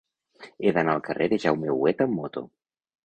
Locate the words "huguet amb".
1.75-2.17